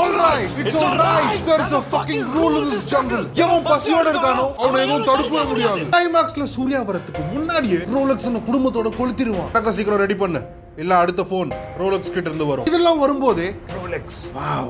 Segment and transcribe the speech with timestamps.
[0.00, 1.38] Alright, it's alright.
[1.46, 3.24] There's a fucking rule in this jungle.
[3.34, 4.54] எவன் பசியோட இருக்கானோ?
[4.54, 5.82] அவனை எதுவும் தடுக்கவே முடியாது.
[6.44, 9.50] சூர்யா வரதுக்கு முன்னாடியே ரோலக்ஸ் குடும்பத்தோட கொளுத்திடுவான்.
[9.68, 10.40] சீக்கிரம் ரெடி பண்ணு.
[10.76, 12.66] இல்ல அடுத்த போன் ரோலக்ஸ் கிட்ட இருந்து வரும்.
[12.66, 14.18] இதெல்லாம் வரும்போதே ரோலெக்ஸ்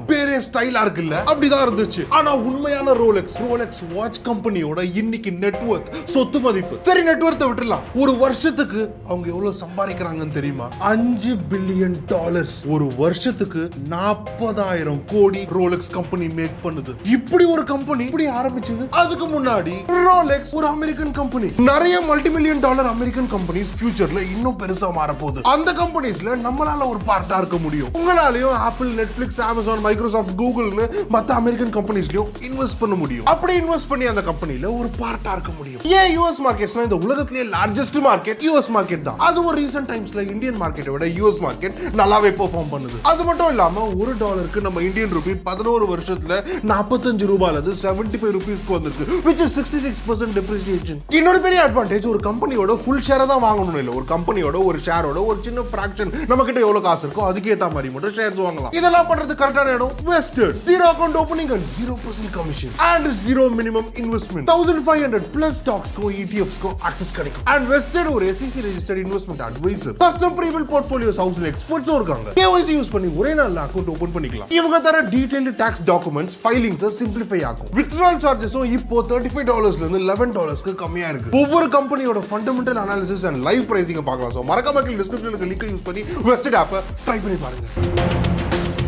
[0.07, 1.17] பேரே ஸ்டைலா இருக்குல்ல?
[1.33, 2.03] அப்படிதான் இருந்துச்சு.
[2.09, 6.77] ஆனா உண்மையான ரோலெக்ஸ் ரோலெக்ஸ் வாட்ச் கம்பெனியோட இன்னைக்கு நெட்வொர்க் சொத்து மதிப்பு.
[6.83, 10.69] சரி நெட்வொர்க்கை விட்டுலாம் ஒரு வருஷத்துக்கு அவங்க எவ்வளவு சம்பாதிக்கிறாங்கன்னு தெரியுமா?
[10.79, 16.95] அஞ்சு பில்லியன் டாலர்ஸ் ஒரு வருஷத்துக்கு நாற்பதாயிரம் கோடி ரோலெக்ஸ் கம்பெனி மேக் பண்ணுது.
[17.05, 18.89] இப்படி ஒரு கம்பெனி இப்படி ஆரம்பிச்சது.
[18.91, 19.77] அதுக்கு முன்னாடி
[20.09, 25.41] ரோலெக்ஸ் ஒரு அமெரிக்கன் கம்பெனி நிறைய multi million dollar American companies ஃபியூச்சர்ல இன்னும் பெருசா மாறப்போகுது.
[25.43, 27.89] அந்த கம்பெனிஸ்ல நம்மளால ஒரு பார்ட்டா இருக்க முடியும்.
[27.99, 33.25] உங்களாலையும் ஆப்பிள் நெட்ஃபிளிக்ஸ் அமேசான் மைக்ரோசாஃப்ட் கூகுள்னு மத்த அமெரிக்கன் கம்பெனிஸ்லயும் இன்வெஸ்ட் பண்ண முடியும்.
[33.33, 35.81] அப்படி இன்வெஸ்ட் பண்ணி அந்த கம்பெனில ஒரு பார்ட்டா இருக்க முடியும்.
[35.99, 39.19] ஏன் யூஎஸ் மார்க்கெட்ஸ்னா இந்த உலகத்திலேயே லார்ஜஸ்ட் மார்க்கெட் யூஎஸ் மார்க்கெட் தான்.
[39.29, 43.01] அதுவும் ரீசெண்ட் டைம்ஸ்ல இந்தியன் மார்க்கெட்டை விட யூஎஸ் மார்க்கெட் நல்லாவே பெர்ஃபார்ம் பண்ணுது.
[43.13, 46.39] அது மட்டும் இல்லாம ஒரு டாலருக்கு நம்ம இந்தியன் ரூபி பதினோரு வருஷத்துல
[46.73, 51.67] நாற்பத்தஞ்சு ரூபாயில இருந்து செவன்டி ஃபைவ் ருபீஸ்க்கு வந்திருக்கு which is sixty six percent depreciation இன்னொரு பெரிய
[51.69, 53.91] அட்வான்டேஜ் ஒரு கம்பெனியோட ஃபுல் ஷேரை தான் வாங்கணும் இல்ல.
[53.99, 57.89] ஒரு கம்பெனியோட ஒரு ஷேரோட ஒரு சின்ன ஃப்ராக்ஷன் நம்ம கிட்ட எவ்வளவு காசு இருக்கோ அதுக்கு ஏத்த மாதிரி
[57.95, 58.73] மட்டும் ஷேர்ஸ் வாங்கலாம்.
[58.79, 63.89] இதெல்லாம் பண்றது கரெக்டான இடம் Western zero account opening and zero percent commission and zero minimum
[64.03, 67.45] investment thousand five hundred plus ஸ்டாக்ஸ்க்கும் இடிஎஃப்ஸ்க்கும் ஆக்சஸ் கிடைக்கும்.
[67.53, 72.29] அண்ட் வெஸ்டர்ன் ஒரு SEC registered investment advisor custom prebuilt portfolios ஹவுஸ்ல எக்ஸ்பர்ட்ஸும் இருக்காங்க.
[72.41, 74.51] கேஒய்சி யூஸ் பண்ணி ஒரே நாள் அக்கௌண்ட் ஓபன் பண்ணிக்கலாம்.
[74.59, 80.03] இவங்க தர detailed tax documents filings simplify ஆகும் வித்ட்ரால் சார்ஜஸும் இப்போ தேர்ட்டி ஃபைவ் டாலர்ஸ்ல இருந்து
[80.13, 81.35] லெவன் டாலர்ஸ்க்கு கம்மியா இருக்கு.
[81.43, 84.35] ஒவ்வொரு கம்பெனியோட fundamental analysis and live pricing பார்க்கலாம்.
[84.37, 88.81] ஸோ மறக்காம டிஸ்கிரிப்ஷனுக்கு லிங்க் யூஸ் பண்ணி வெஸ்டட் ஆப்பை ட்ரை பண்ணி பாருங்கள்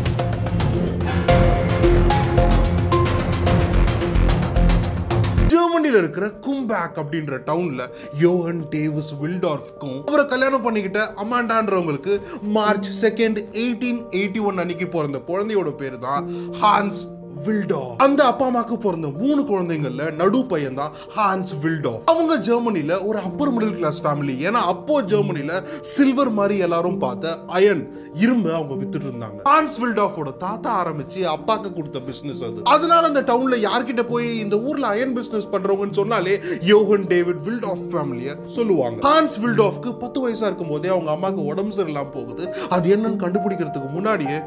[5.53, 7.81] ஜெர்மனில இருக்கிற கும்பேக் அப்படின்ற டவுன்ல
[8.19, 12.13] யோஹன் டேவிஸ் வில்டார்ஃப்க்கும் அவரை கல்யாணம் பண்ணிக்கிட்ட அமாண்டான்றவங்களுக்கு
[12.55, 16.25] March second eighteen eighty one அன்னைக்கு பிறந்த குழந்தையோட பேரு தான்
[16.61, 17.01] ஹான்ஸ்
[17.47, 23.19] வில்டோ அந்த அப்பா அம்மாக்கு பிறந்த மூணு குழந்தைங்கள்ல நடு பையன் தான் ஹான்ஸ் வில்டோ அவங்க ஜெர்மனில ஒரு
[23.19, 29.07] அப்பர் மிடில் கிளாஸ் ஃபேமிலி ஏன்னா அப்போ ஜெர்மனில சில்வர் மாதிரி எல்லாரும் பார்த்த அயன் இரும்பு அவங்க வித்துட்டு
[29.09, 29.39] இருந்தாங்க.
[29.43, 32.59] ஹான்ஸ் வில்டாஃபோட தாத்தா ஆரம்பிச்சு அப்பாக்கு கொடுத்த பிசினஸ் அது.
[32.63, 38.35] அதனால அந்த டவுன்ல யார்கிட்ட போய் இந்த ஊர்ல அயன் பிசினஸ் பண்றவங்கன்னு சொன்னாலே யோகன் டேவிட் வில்டாஃப் ஃபேமிலிய
[38.45, 38.99] சொல்லுவாங்க.
[39.09, 42.53] ஹான்ஸ் வில்டாஃப்க்கு பத்து வயசா இருக்கும் போதே அவங்க அம்மாக்கு உடம்பு சரியில்லாம போகுது.
[42.69, 44.39] அது என்னன்னு கண்டுபிடிக்கிறதுக்கு முன்னாடியே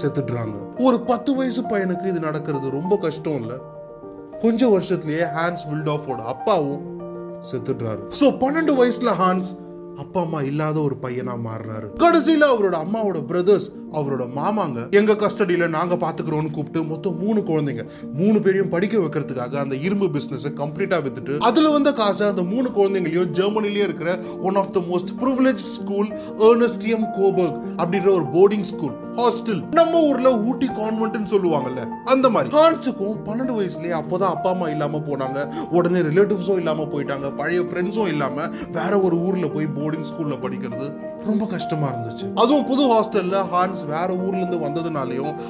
[0.00, 0.56] செத்துடுறாங்க.
[0.78, 3.56] ஒரு பத்து வயசு பையனுக்கு இது நடக்கிறது ரொம்ப கஷ்டம் இல்லை.
[4.40, 6.84] கொஞ்ச வருஷத்துலயே ஹான்ஸ் வில்டாஃபோட அப்பாவும்
[7.52, 8.02] செத்துடுறாரு.
[8.20, 9.50] ஸோ பன்னெண்டு வயசுல ஹான்ஸ்
[9.96, 11.88] அப்பா அம்மா இல்லாத ஒரு பையனா மாறுறாரு.
[11.98, 14.90] கடைசியில அவரோட அம்மாவோட பிரதர்ஸ் அவரோட மாமாங்க.
[14.90, 17.88] எங்க கஸ்டடியில நாங்க பாத்துக்கிறோம்னு கூப்பிட்டு மொத்தம் மூணு குழந்தைங்க.
[18.14, 23.30] மூணு பேரையும் படிக்க வைக்கிறதுக்காக அந்த இரும்பு பிசினஸ் கம்ப்ளீட்டா வித்துட்டு அதுல வந்த காசை அந்த மூணு குழந்தைங்களையும்
[23.32, 26.08] ஜெர்மனிலேயே இருக்கிற one of the most privilege school
[26.38, 32.56] Ernestinum Coburg அப்படின்ற ஒரு போர்டிங் ஸ்கூல் ஹாஸ்டல் நம்ம ஊர்ல ஊட்டி கான்வென்ட்னு சொல்லுவாங்கல்ல அந்த மாதிரி.
[32.56, 35.54] ஹான்ஸுக்கும் பன்னெண்டு வயசுலயே அப்போதான் அப்பா அம்மா இல்லாம போனாங்க.
[35.70, 37.36] உடனே ரிலேட்டிவ்ஸும் இல்லாம போயிட்டாங்க.
[37.36, 42.32] பழைய ஃப்ரெண்ட்ஸும் இல்லாம வேற ஒரு ஊர்ல போய் போர்டிங் ஸ்கூல்ல படிக்கிறது ரொம்ப கஷ்டமா இருந்துச்சு.
[42.34, 44.58] அதுவும் புது ஹாஸ்டல்ல ஹான்ஸ் வேற ஊர்ல இருந்து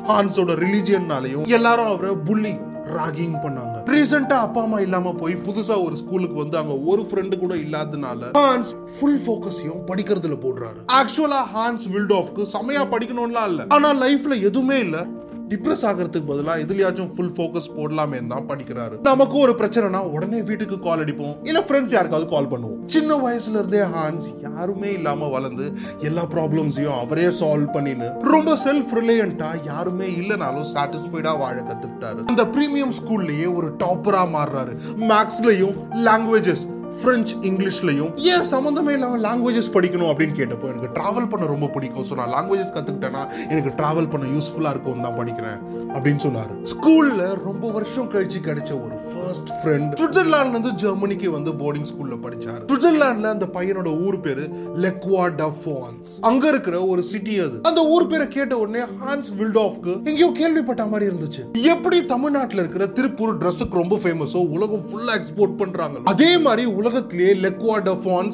[0.09, 3.83] ஹான்ஸோட ரிலிஜியன்னாலையும் எல்லாரும் அவரை புள்ளி ராகிங் பண்ணாங்க.
[3.87, 8.75] ரீசெண்டா அப்பா அம்மா இல்லாம போய் புதுசா ஒரு ஸ்கூலுக்கு வந்து அங்க ஒரு ஃப்ரெண்டு கூட இல்லாதனால ஹான்ஸ்
[8.99, 10.81] ஃபுல் ஃபோக்கஸையும் படிக்கிறதுல போடுறாரு.
[10.93, 13.65] ஆக்சுவலா ஹான்ஸ் வில்டோஃப்க்கு செமையா படிக்கணும்லாம் இல்ல.
[13.69, 15.07] ஆனா லைஃப்ல எதுவுமே இல்ல.
[15.53, 18.95] டிப்ரெஸ் ஆகிறதுக்கு பதிலாக இதுலயாச்சும் ஃபுல் ஃபோக்கஸ் போடலாமே தான் படிக்கிறாரு.
[19.03, 21.35] நமக்கு ஒரு பிரச்சனைனா உடனே வீட்டுக்கு கால் அடிப்போம்.
[21.43, 22.79] இல்ல ஃப்ரெண்ட்ஸ் யாருக்காவது கால் பண்ணுவோம்.
[22.87, 29.51] சின்ன வயசுல இருந்தே ஹான்ஸ் யாருமே இல்லாம வளர்ந்து எல்லா ப்ராப்ளம்ஸையும் அவரே சால்வ் பண்ணின்னு ரொம்ப செல்ஃப் ரிலையண்டா
[29.65, 32.21] யாருமே இல்லைனாலும் சாட்டிஸ்ஃபைடா வாழ கத்துக்கிட்டாரு.
[32.27, 34.75] அந்த பிரீமியம் ஸ்கூல்லயே ஒரு டாப்பரா மாறுறாரு.
[35.13, 35.77] மேக்ஸ்லயும்
[36.09, 36.65] லாங்குவேஜஸ்
[37.01, 40.11] பிரெஞ்சு இங்கிலீஷ்லயும் ஏன் சம்மந்தமே இல்லாம லாங்குவேஜஸ் படிக்கணும்?
[40.13, 42.07] அப்படின்னு கேட்டப்போ எனக்கு டிராவல் பண்ண ரொம்ப பிடிக்கும்.
[42.09, 43.23] ஸோ நான் லாங்குவேஜஸ் கற்றுக்கிட்டேன்னா
[43.53, 45.59] எனக்கு டிராவல் பண்ண யூஸ்ஃபுல்லா இருக்கும் தான் படிக்கிறேன்
[45.95, 46.53] அப்படின்னு சொன்னார்.
[46.73, 52.63] ஸ்கூல்ல ரொம்ப வருஷம் கழிச்சு கிடைச்ச ஒரு ஃபர்ஸ்ட் ஃப்ரெண்ட் சுவிட்சர்லாண்ட்லேருந்து ஜெர்மனிக்கு வந்து போர்டிங் ஸ்கூல்ல படிச்சாரு.
[52.71, 54.45] சுவிட்சர்லாண்டில் அந்த பையனோட ஊர் பேரு
[54.85, 57.59] லெக்வா டஃபான்ஸ் அங்க இருக்கிற ஒரு சிட்டி அது.
[57.71, 61.45] அந்த ஊர் பேரை கேட்ட உடனே ஹான்ஸ் வில்டாஃப்க்கு எங்கேயோ கேள்விப்பட்ட மாதிரி இருந்துச்சு.
[61.75, 68.33] எப்படி தமிழ்நாட்டில் இருக்கிற திருப்பூர் ட்ரெஸ்ஸுக்கு ரொம்ப ஃபேமஸோ உலகம் ஃபுல்லா எக்ஸ்போர்ட் பண்றாங்க அதே மாதிரி உலகத்திலேயே லெக்வா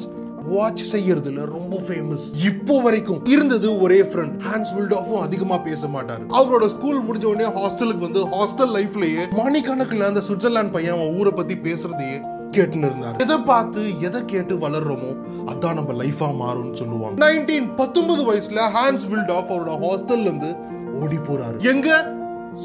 [0.49, 6.23] வாட்ச் செய்யறதுல ரொம்ப ஃபேமஸ் இப்போ வரைக்கும் இருந்தது ஒரே ஃப்ரெண்ட் ஹான்ஸ் வில்டாஃபும் அதிகமா பேச மாட்டாரு.
[6.29, 11.55] அவரோட ஸ்கூல் முடிஞ்ச உடனே ஹாஸ்டலுக்கு வந்து ஹாஸ்டல் லைஃப்லயே மணிக்கணக்கில் அந்த சுவிட்சர்லாந்து பையன் அவன் ஊரை பத்தி
[11.55, 12.17] பேசுறதையே
[12.57, 13.17] கேட்டுன்னு இருந்தாரு.
[13.19, 15.11] எதை பார்த்து எதை கேட்டு வளர்றோமோ
[15.45, 17.17] அதான் நம்ம லைஃபா மாறும்னு சொல்லுவாங்க.
[17.25, 20.55] நைன்டீன் பத்தொன்பது வயசுல ஹான்ஸ் வில்டாஃப் அவரோட ஹாஸ்டல்ல இருந்து
[21.01, 21.59] ஓடி போறாரு.
[21.73, 22.17] எங்க?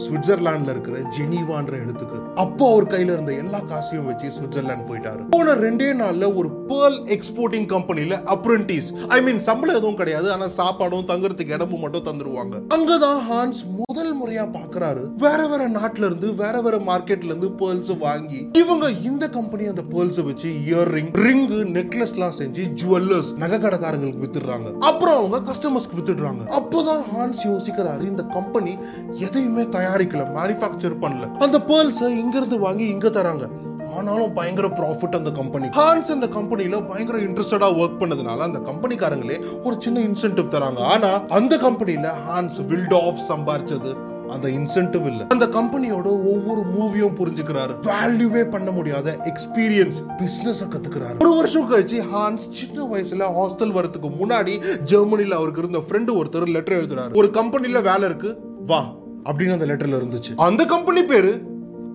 [0.02, 2.18] சுவிட்சர்லாந்துல இருக்கிற ஜெனீவான்ற இடத்துக்கு.
[2.34, 5.22] அப்போ அவர் கையில இருந்த எல்லா காசையும் வச்சு சுவிட்சர்லாந்து போயிட்டாரு.
[5.30, 11.08] போன ரெண்டே நாள்ல ஒரு பேர்ல் எக்ஸ்போர்ட்டிங் கம்பெனில அப்ரண்டிஸ் ஐ மீன் சம்பளம் எதுவும் கிடையாது ஆனா சாப்பாடும்
[11.10, 12.54] தங்குறதுக்கு இடமும் மட்டும் தந்துருவாங்க.
[12.74, 15.14] அங்கதான் ஹான்ஸ் முதல் முறையா பாக்குறாரு.
[15.16, 20.24] வேற வேற நாட்டுல இருந்து வேற வேற மார்க்கெட்ல இருந்து பேர்ல்ஸ் வாங்கி இவங்க இந்த கம்பெனி அந்த பேர்ல்ஸ்
[20.24, 24.78] வச்சு இயர் ரிங் ரிங்கு நெக்லஸ் எல்லாம் செஞ்சு ஜுவல்லர்ஸ் நகை கடைக்காரங்களுக்கு வித்துடுறாங்க.
[24.78, 26.50] அப்புறம் அவங்க கஸ்டமர்ஸ்க்கு வித்துடுறாங்க.
[26.50, 28.78] அப்போதான் ஹான்ஸ் யோசிக்கிறாரு இந்த கம்பெனி
[29.12, 31.34] எதையுமே தயாரிக்கல மேனுஃபேக்சர் பண்ணல.
[31.34, 33.48] அந்த பேர்ல்ஸ் இங்க இருந்து வாங்கி இங்க தராங்க.
[33.96, 39.76] ஆனாலும் பயங்கர ப்ராஃபிட் அந்த கம்பெனி ஹான்ஸ் அந்த கம்பெனியில பயங்கர இன்ட்ரெஸ்டடா ஒர்க் பண்ணதுனால அந்த கம்பெனிக்காரங்களே ஒரு
[39.78, 40.78] சின்ன இன்சென்டிவ் தராங்க.
[40.78, 44.03] ஆனா அந்த கம்பெனியில ஹான்ஸ் வில்ட் ஆஃப் சம்பாரிச்சது.
[44.34, 45.26] அந்த இன்சென்டிவ் இல்ல.
[45.28, 47.74] அந்த கம்பெனியோட ஒவ்வொரு மூவியும் புரிஞ்சுக்கிறாரு.
[47.80, 51.18] வேல்யூவே பண்ண முடியாத எக்ஸ்பீரியன்ஸ் பிசினஸ் கத்துக்கிறாரு.
[51.20, 56.78] ஒரு வருஷம் கழிச்சு ஹான்ஸ் சின்ன வயசுல ஹாஸ்டல் வரதுக்கு முன்னாடி ஜெர்மனில அவருக்கு இருந்த ஃப்ரெண்டு ஒருத்தர் லெட்டர்
[56.80, 57.14] எழுதுறாரு.
[57.14, 58.36] ஒரு கம்பெனில வேலை இருக்கு
[58.66, 58.82] வா
[59.24, 60.34] அப்படின்னு அந்த லெட்டர்ல இருந்துச்சு.
[60.36, 61.32] அந்த கம்பெனி பேரு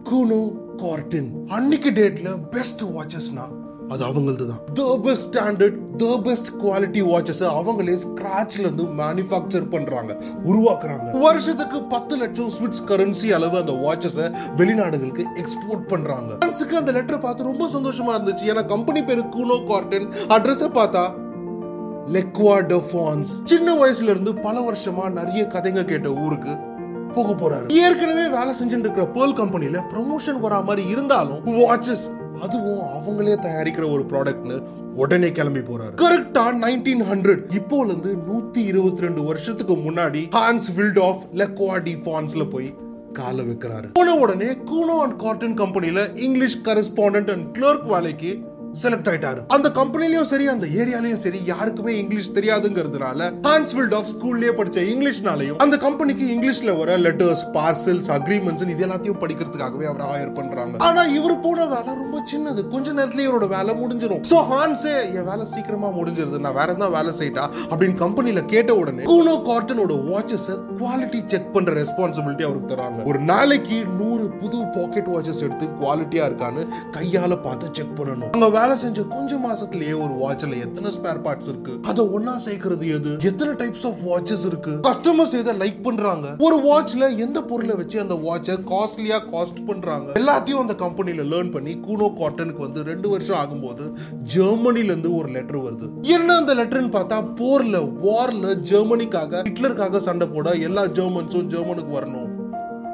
[0.04, 0.42] குனு
[0.78, 3.46] கார்டின் அன்னைக்கு டேட்ல பெஸ்ட் வாட்சஸ்னா
[3.88, 10.12] அது அவங்களது தான் the best standard the best quality watches அவங்களே ஸ்கிராச்ல இருந்து மேனுஃபேக்சர் பண்றாங்க
[10.46, 11.08] உருவாக்குறாங்க.
[11.20, 14.26] வருஷத்துக்கு பத்து லட்சம் ஸ்விட்ஸ் கரன்சி அளவு அந்த வாட்சஸை
[14.56, 16.38] வெளிநாடுகளுக்கு எக்ஸ்போர்ட் பண்றாங்க.
[16.78, 18.46] அந்த லெட்டர் பார்த்து ரொம்ப சந்தோஷமா இருந்துச்சு.
[18.52, 21.04] ஏன்னா கம்பெனி பேரு கூனோ கார்டன் அட்ரஸ் பார்த்தா
[22.16, 26.56] லெக்வா டெஃபான்ஸ் சின்ன வயசுல இருந்து பல வருஷமா நிறைய கதைங்க கேட்ட ஊருக்கு
[27.14, 27.68] போக போறாரு.
[27.70, 32.06] ஏற்கனவே வேலை செஞ்சுட்டு இருக்கிற பேர்ல் கம்பெனில ப்ரமோஷன் வரா மாதிரி இருந்தாலும் வாட்சஸ்
[32.42, 34.58] அதுவும் அவங்களே தயாரிக்கிற ஒரு ப்ராடக்ட்னு
[35.02, 35.96] உடனே கிளம்பி போறாரு.
[36.04, 41.94] கரெக்டா நைன்டீன் ஹண்ட்ரட் இப்போல இருந்து நூத்தி இருபத்தி ரெண்டு வருஷத்துக்கு முன்னாடி ஹான்ஸ் வில்ட் ஆஃப் லெக்வா டி
[42.06, 42.70] ஃபான்ஸ்ல போய்
[43.14, 43.88] கால வைக்கிறாரு.
[43.94, 48.32] போன உடனே கூனோ அண்ட் காட்டன் கம்பெனில இங்கிலீஷ் கரஸ்பாண்டன்ட் அண்ட் கிளர்க் வேலைக்கு
[48.84, 49.42] செலக்ட் ஆயிட்டாரு.
[49.48, 55.78] அந்த கம்பெனிலயும் சரி அந்த ஏரியாலயும் சரி யாருக்குமே இங்கிலீஷ் தெரியாதுங்கிறதுனால ஹான்ஸ்வில்ட் ஆஃப் ஸ்கூல்லயே படிச்ச இங்கிலீஷ்னாலையும் அந்த
[55.78, 60.76] கம்பெனிக்கு இங்கிலீஷ்ல வர லெட்டர்ஸ் பார்சல்ஸ் அக்ரிமெண்ட்ஸ் இது எல்லாத்தையும் படிக்கிறதுக்காகவே அவர் ஹையர் பண்றாங்க.
[60.78, 62.68] ஆனா இவர் போன வேலை ரொம்ப சின்னது.
[62.68, 66.40] கொஞ்ச நேரத்துல இவரோட வேலை முடிஞ்சிடும் சோ ஹான்ஸே என் வேலை சீக்கிரமா முடிஞ்சிருது.
[66.40, 67.46] நான் வேற தான் வேலை செய்யட்டா?
[67.70, 70.50] அப்படின்னு கம்பெனில கேட்ட உடனே கூனோ கார்டனோட வாட்சஸ்
[70.82, 73.06] குவாலிட்டி செக் பண்ற ரெஸ்பான்சிபிலிட்டி அவருக்கு தராங்க.
[73.06, 76.66] ஒரு நாளைக்கு நூறு புது பாக்கெட் வாட்சஸ் எடுத்து குவாலிட்டியா இருக்கான்னு
[76.98, 78.32] கையால பார்த்து செக் பண்ணணும்.
[78.32, 81.80] அங்க வேலை செஞ்ச கொஞ்ச மாசத்துலயே ஒரு வாட்ச்ல எத்தனை ஸ்பேர் பார்ட்ஸ் இருக்கு?
[81.82, 83.18] அதை ஒன்னா சேர்க்கறது எது?
[83.24, 84.72] எத்தனை டைப்ஸ் ஆஃப் வாட்சஸ் இருக்கு?
[84.72, 86.36] கஸ்டமர்ஸ் எதை லைக் பண்றாங்க?
[86.40, 90.12] ஒரு வாட்ச்ல எந்த பொருளை வச்சு அந்த வாட்சை காஸ்ட்லியா காஸ்ட் பண்றாங்க?
[90.12, 93.94] எல்லாத்தையும் அந்த கம்பெனில லேர்ன் பண்ணி கூனோ காட்டனுக்கு வந்து ரெண்டு வருஷம் ஆகும்போது
[94.36, 96.02] ஜெர்மனில இருந்து ஒரு லெட்டர் வருது.
[96.02, 102.39] என்ன அந்த லெட்டர்னு பார்த்தா போர்ல வார்ல ஜெர்மனிக்காக ஹிட்லருக்காக சண்டை போட எல்லா ஜெர்மன்ஸும் ஜெர்மனுக்கு வரணும்.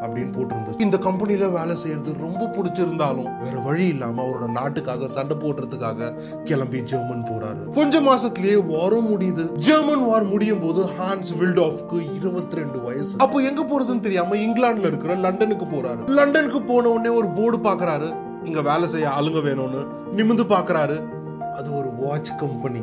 [0.06, 0.81] அப்படின்னு போட்டிருந்துச்சு.
[0.81, 6.10] இந்த கம்பெனியில் வேலை செய்யறது ரொம்ப பிடிச்சிருந்தாலும் வேற வழி இல்லாம அவரோட நாட்டுக்காக சண்டை போடுறதுக்காக
[6.44, 7.63] கிளம்பி ஜெர்மன் போறாரு.
[7.74, 9.52] கொஞ்ச மாசத்திலேயே வாரம் முடியுது.
[9.52, 13.16] ஜெர்மன் வார் முடியும் போது ஹான்ஸ் வில்டாஃப்க்கு இருபத்தி ரெண்டு வயசு.
[13.18, 16.10] அப்போ எங்க போறதுன்னு தெரியாம இங்கிலாந்துல இருக்கிற லண்டனுக்கு போறாரு.
[16.10, 18.10] லண்டனுக்கு போன உடனே ஒரு போர்டு பாக்குறாரு.
[18.44, 19.84] இங்க வேலை செய்ய ஆளுங்க வேணும்னு
[20.16, 20.98] நிமிந்து பாக்குறாரு.
[21.54, 22.81] அது ஒரு வாட்ச் கம்பெனி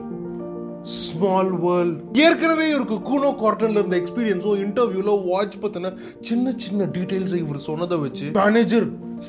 [0.85, 7.59] ஸ்மால் வேர்ல்ட் ஏற்கனவே இவருக்கு கூனோ கார்டன்ல இருந்த எக்ஸ்பீரியன்ஸோ இன்டர்வியூல வாட்ச் பத்தின சின்ன சின்ன டீடைல்ஸ் இவர்
[7.59, 8.89] சொன்னதை வச்சு மேனேஜர்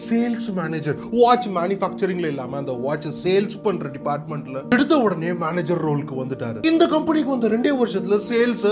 [0.10, 6.66] சேல்ஸ் மேனேஜர் வாட்ச் மேனுஃபேக்சரிங்ல இல்லாம அந்த வாட்ச் சேல்ஸ் பண்ற டிபார்ட்மெண்ட்ல எடுத்த உடனே மேனேஜர் ரோலுக்கு வந்துட்டாரு.
[6.66, 8.68] இந்த கம்பெனிக்கு வந்த ரெண்டே வருஷத்துல sales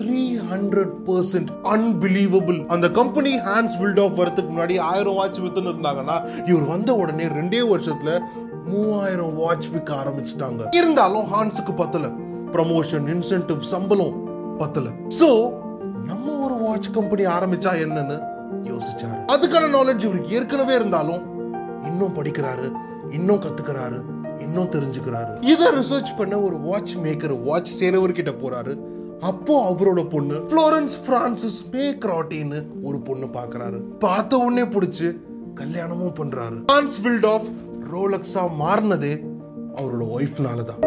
[0.00, 6.16] three hundred percent unbelievable அந்த கம்பெனி ஹேண்ட்ஸ் பில்ட் ஆஃப் வரதுக்கு முன்னாடி ஆயிரம் வாட்ச் வித்துன்னு இருந்தாங்கன்னா
[6.46, 8.20] இவர் வந்த உடனே ரெண்டே வருஷத்துல
[8.64, 10.66] மூவாயிரம் வாட்ச் விற்க ஆரம்பிச்சிட்டாங்க.
[10.70, 12.06] இருந்தாலும் ஹான்ஸுக்கு பத்தல.
[12.52, 14.22] ப்ரமோஷன் இன்சென்டிவ் சம்பளம்
[14.58, 14.88] பத்தல.
[15.18, 15.52] சோ
[16.04, 18.22] நம்ம ஒரு வாட்ச் கம்பெனி ஆரம்பிச்சா என்னன்னு
[18.64, 19.22] யோசிச்சாரு.
[19.26, 21.22] அதுக்கான நாலேஜ் இவருக்கு ஏற்கனவே இருந்தாலும்
[21.82, 22.72] இன்னும் படிக்கிறாரு
[23.10, 24.02] இன்னும் கத்துக்கிறாரு
[24.38, 25.44] இன்னும் தெரிஞ்சுக்கிறாரு.
[25.44, 28.78] இதை ரிசர்ச் பண்ண ஒரு வாட்ச் மேக்கர் வாட்ச் செய்றவர்கிட்ட போறாரு.
[29.20, 33.80] அப்போ அவரோட பொண்ணு ஃப்ளோரன்ஸ் பிரான்சிஸ் பே கிராட்டின்னு ஒரு பொண்ணு பாக்குறாரு.
[33.98, 35.16] பார்த்த உடனே பிடிச்சி
[35.54, 36.64] கல்யாணமும் பண்றாரு.
[36.72, 37.40] ஹான்ஸ் வில்ட்
[37.94, 39.12] ரோலக்ஸாக மாறினது
[39.74, 40.82] அவரோட ஒய்ஃப்னால தான்